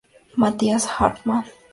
Matthias 0.35 0.85
Hartmann. 0.99 1.43